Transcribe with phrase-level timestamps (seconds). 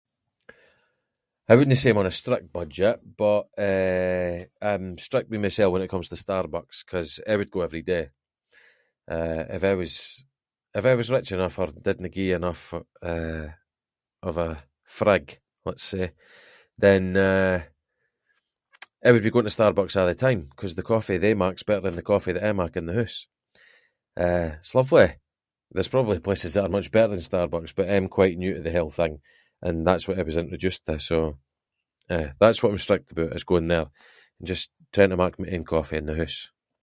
[1.51, 4.37] I wouldnae say I’m on a strict budget, but, eh,
[4.69, 8.05] I’m strict with myself when it comes to Starbucks, ‘cause I would go every day,
[9.17, 10.17] eh, if I was-
[10.79, 12.63] if I was rich enough, or if I didnae gie enough,
[13.11, 13.47] eh,
[14.29, 14.63] of a
[14.97, 15.25] frig,
[15.65, 16.07] let’s say,
[16.83, 17.59] then, eh,
[19.03, 21.81] I would be going to Starbucks a’ the time, ‘cause the coffee they mak’s better
[21.85, 23.19] than the coffee that I mak in the hoose,
[24.27, 25.09] eh it’s lovely,
[25.71, 28.71] there’s probably places that are much better than Starbucks, but I’m quite new to the
[28.77, 29.15] whole thing,
[29.67, 31.19] and that’s what I was introduced to so,
[32.15, 33.87] eh, that’s what I’m strict about is going there,
[34.39, 36.39] and just trying to mak my own coffee in the hoose.